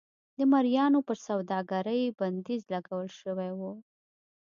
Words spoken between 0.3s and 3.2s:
د مریانو پر سوداګرۍ بندیز لګول